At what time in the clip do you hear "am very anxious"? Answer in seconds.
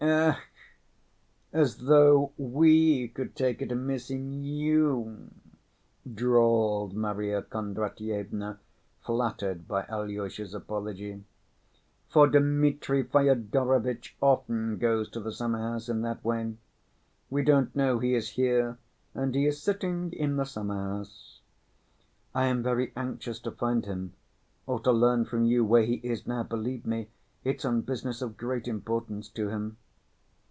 22.47-23.39